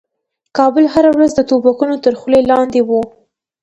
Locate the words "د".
1.35-1.41